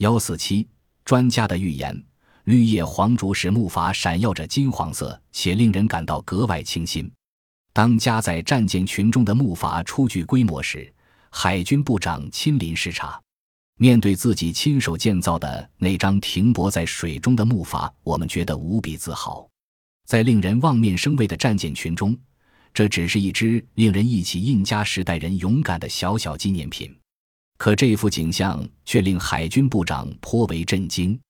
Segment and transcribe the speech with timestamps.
[0.00, 0.66] 幺四七
[1.04, 1.94] 专家的预言：
[2.44, 7.10] 绿叶黄竹使木筏闪耀着金黄色，且令人感到格外清新。
[7.74, 10.90] 当加在战舰群中的木筏初具规模时，
[11.28, 13.20] 海军部长亲临视察。
[13.76, 19.46] 面对自己亲手建造的那张停泊在水中的木筏，我们觉得无比自豪。
[20.06, 22.16] 在令人望面生畏的战舰群中，
[22.72, 26.90] 这只是一只令人忆起印加时代人勇敢的小小纪念品。
[27.60, 31.20] 可这幅景象却令海军部长颇为震惊。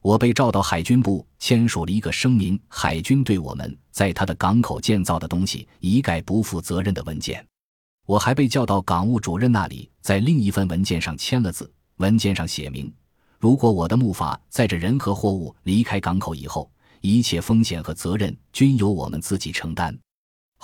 [0.00, 7.44] 我被召到海军部，签署了一个声明：海军对我们在他的港口建造的东西一概不负责任的文件。
[8.06, 11.68] 我还被叫到港务主任那里，在另一份文件上签了字。
[11.96, 12.92] 文件上写明，
[13.40, 16.70] 如果我的木筏载着人和货物离开港口以后，
[17.00, 19.98] 一切风险和责任均由我们自己承担。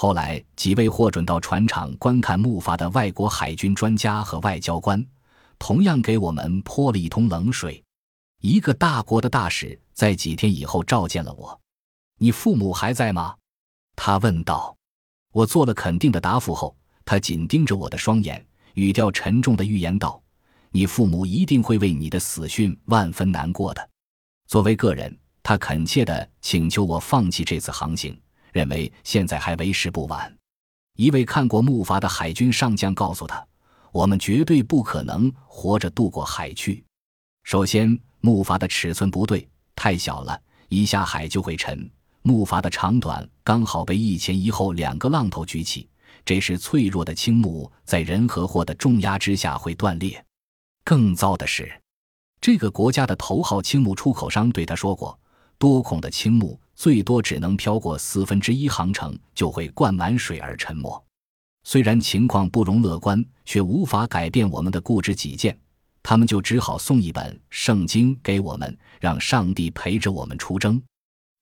[0.01, 5.05] 后来，几位获准到船厂观看木筏的外国海军专家和外交官，
[5.59, 7.83] 同样给我们泼了一桶冷水。
[8.41, 11.61] 一个大国的大使在几天以后召见了我
[12.17, 13.35] ：“你父母还在吗？”
[13.97, 14.73] 他问道。
[15.33, 20.23] 我做了肯定的答复后，他紧盯着我的双眼，语调沉重的预言道。
[20.71, 23.91] 你父母一定会为你的死讯万分难过的。
[24.47, 28.17] 作为个人，他恳切地请求我放弃这次航行，
[28.53, 30.35] 认为现在还为时不晚。
[30.97, 33.47] 一位看过木筏的海军上将告诉他
[33.93, 36.85] ：“我们绝对不可能活着渡过海去。
[37.45, 41.89] 首先，木筏的尺寸不对，太小了，一下海就会沉。
[42.23, 45.89] 木筏的长短刚好被一前一后两个浪头举起，
[46.25, 50.23] 这时脆弱的青木在人和货的重压之下会断裂。”
[50.85, 51.71] 更糟的是，
[52.41, 55.19] 这个国家的头号青木出口商对他说过
[55.59, 61.05] ：“多孔的青木最多只能飘过四分之一航程，就会灌满水而沉没。”
[61.65, 65.59] 虽然情况不容乐观，却无法改变我们的固执己见。
[66.03, 70.81] 他们就只好送一本圣经给我们，让上帝陪着我们出征。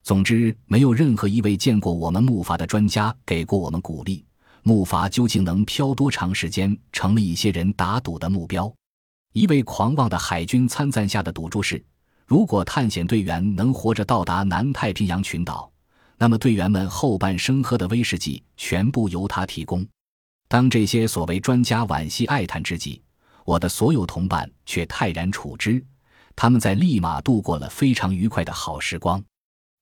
[0.03, 4.25] 总之，没有任何一位见过我们木筏的专家给过我们鼓励。
[4.63, 8.73] 木筏究竟能漂多长时间，成了一些人打赌的目标。
[9.31, 11.81] 一位狂妄的海军参赞下的赌注是：
[12.27, 15.71] 如果探险队员能活着到达南太平洋群岛，
[16.17, 19.87] 那么队员们后半生喝的威士忌全部由他提供。
[20.49, 23.01] 当这些所谓专家惋惜哀叹之际，
[23.45, 25.81] 我的所有同伴却泰然处之。
[26.35, 29.23] 他们在利马度过了非常愉快的好时光。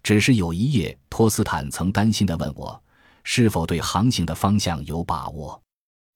[0.04, 2.80] 只是有一夜，托斯坦曾担心地问我，
[3.24, 5.60] 是否对航行的方向有把握。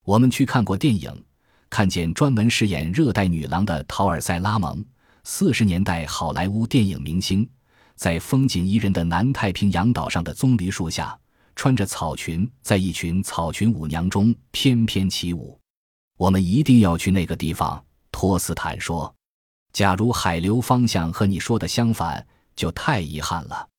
[0.05, 1.11] 我们去看过电影。
[1.71, 4.83] 看见专门饰演热带女郎的陶尔塞拉蒙，
[5.31, 7.47] 四十年代好莱坞电影明星，
[7.95, 11.17] 在风景宜人的南太平洋岛上的棕榈树下，
[11.55, 15.57] 穿着草裙，在一群草裙舞娘中翩翩起舞。
[16.17, 19.13] 我们一定要去那个地方，托斯坦说。
[19.71, 22.25] 假如海流方向和你说的相反，
[22.55, 23.69] 就太遗憾了。